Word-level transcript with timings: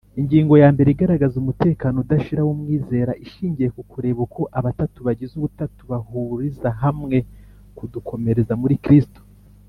Ingingo 0.19 0.53
ya 0.61 0.69
mbere 0.73 0.89
igaragaza 0.91 1.35
umutekano 1.43 1.95
udashira 2.03 2.41
w'umwizera 2.47 3.11
ishingiye 3.25 3.69
ku 3.75 3.81
kureba 3.91 4.19
uko 4.27 4.41
abatatu 4.59 4.97
bagize 5.07 5.33
ubutatu 5.35 5.79
bahuriza 5.91 6.69
hamwe 6.81 7.17
kudukomereza 7.77 8.53
muri 8.63 8.75
Kristo. 8.85 9.21